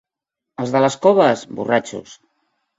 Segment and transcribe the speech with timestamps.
[0.63, 2.19] Els de les Coves, borratxos.